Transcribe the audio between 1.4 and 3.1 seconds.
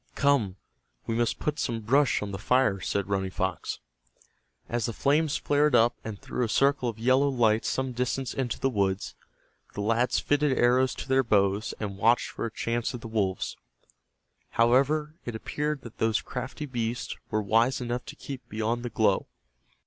some brush on the fire," said